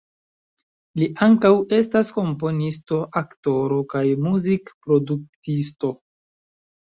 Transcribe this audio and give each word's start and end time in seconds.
Li 1.01 1.09
ankaŭ 1.25 1.51
estas 1.79 2.09
komponisto, 2.15 3.01
aktoro 3.21 3.77
kaj 3.93 4.03
muzikproduktisto. 4.25 5.93